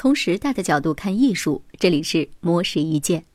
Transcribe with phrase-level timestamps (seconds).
[0.00, 3.26] 从时代的角度看艺术，这里是魔石一见。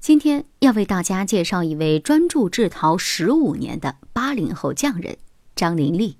[0.00, 5.18] 今天要为大家介绍一位专注制陶十五年的八零后匠人
[5.54, 6.16] 张林丽。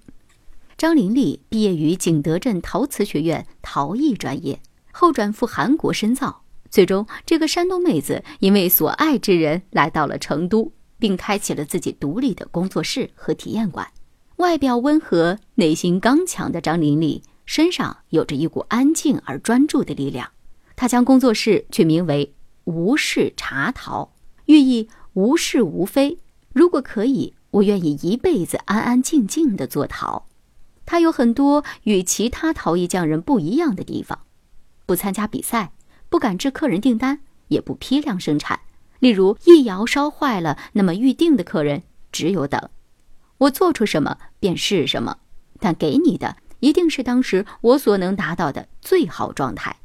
[0.76, 4.60] 张林丽毕业于景德镇陶瓷学院陶艺专业，
[4.92, 6.42] 后转赴韩国深造。
[6.68, 13.88] 最终，这个山东妹子因为所爱之人来到了成都，并开启了自己独立的工作室和体验馆。
[14.36, 17.22] 外表温和、内心刚强的张玲丽。
[17.44, 20.30] 身上有着一股安静而专注的力量，
[20.76, 22.34] 他将工作室取名为
[22.64, 24.12] “无事茶陶”，
[24.46, 26.18] 寓意无事无非。
[26.52, 30.26] 如果可以，我愿意一辈子安安静静的做陶。
[30.86, 34.20] 他有很多与其他陶艺匠人不一样的地方：
[34.86, 35.72] 不参加比赛，
[36.08, 38.60] 不赶制客人订单，也不批量生产。
[38.98, 42.70] 例如，一窑烧坏了，那么预定的客人只有等。
[43.38, 45.18] 我做出什么便是什么，
[45.58, 46.36] 但给你的。
[46.64, 49.76] 一定是当时我所能达到的最好状态。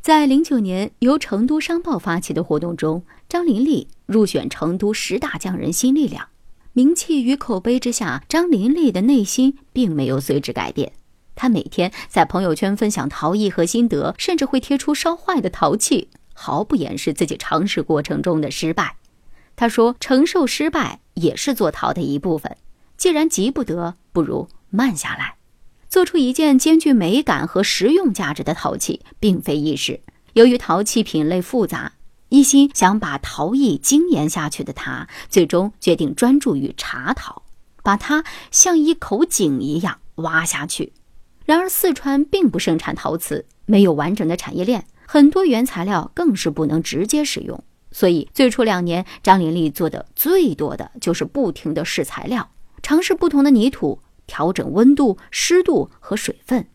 [0.00, 6.28] 在零九年由成都商报发起的活动中，张林丽入选成都十大匠人新力量。
[6.72, 10.92] 名气与口碑之下，张林丽的内心并没有随之改变。
[11.34, 18.94] 她每天在朋友圈分享陶艺和心得，甚至会贴出烧坏的陶器，毫不掩饰自己尝试过程中的失败。
[19.56, 22.56] 她说：“承受失败也是做陶的一部分。
[22.96, 25.34] 既然急不得，不如慢下来。”
[25.90, 30.00] 做出一件兼具美感和实用价值的陶器，并非易事。
[30.34, 31.94] 由于陶器品类复杂，
[32.28, 37.42] 一心想把陶艺精研下去的他，最终决定专注于茶陶，
[37.82, 40.92] 把它像一口井一样挖下去。
[41.44, 47.64] 然而，四川并不盛产陶瓷，没有完整的产业链，很多原材料更是不能直接使用。
[47.90, 52.48] 所以，最初两年，张玲丽做的最多的就是不停的试材料，
[52.80, 54.00] 尝试不同的泥土。
[54.30, 56.68] 调整温度、湿度和水分，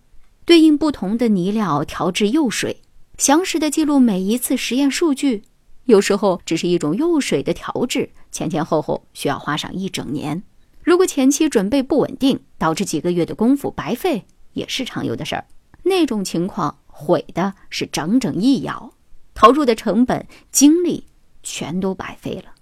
[0.44, 2.82] 对应不同的泥料调制釉水，
[3.18, 5.44] 详实的记录每一次实验数据。
[5.86, 10.44] 有时候只是一种釉水的调制，前前后后需要花上一整年。
[10.84, 15.46] 如果前期准备不稳定，导致几个月的功夫白费，也是常有的事儿。
[15.84, 18.92] 那种情况毁的是整整一窑，
[19.34, 21.06] 投入的成本、精力
[21.42, 22.55] 全都白费了。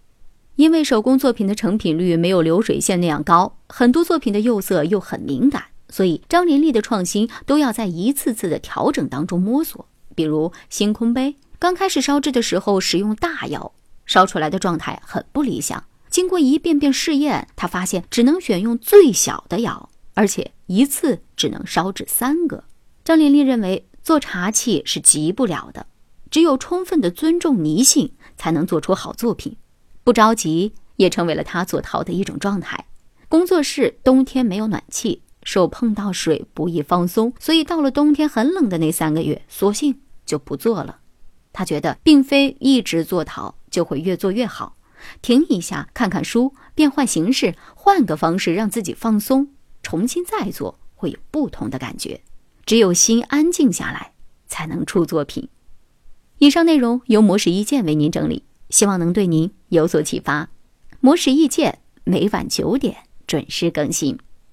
[0.56, 9.88] 因为手工作品的成品率没有流水线那样高，很多作品的釉色又很敏感，所以张林丽的创新都要在一次次的调整当中摸索。
[10.16, 13.74] 比如星空杯，刚开始烧制的时候使用大窑，
[14.06, 15.84] 烧出来的状态很不理想。
[16.10, 22.64] 经过一遍遍试验，他发现只能选用最小的窑，而且一次只能烧制三个。
[23.04, 25.88] 张林丽认为，做茶器是急不了的，
[26.30, 29.56] 只有充分的尊重泥性，才能做出好作品。
[30.04, 32.86] 不着急也成为了他做陶的一种状态。
[33.30, 41.00] 工作室冬天没有暖气，手碰到水不易放松，所以到了冬天很冷的那三个月，索性就不做了。
[41.52, 44.76] 他觉得，并非一直做陶就会越做越好，
[45.22, 49.48] 停一下，看看书，变换形式，换个方式让自己放松，
[49.82, 52.22] 重新再做，会有不同的感觉。
[52.66, 54.14] 只有心安静下来，
[54.48, 55.50] 才能出作品。
[56.40, 58.44] 以上内容由模式一键为您整理。
[58.74, 60.50] 希望能对您有所启发。
[61.00, 62.98] 魔石意见每晚九点
[63.28, 64.18] 准时更新。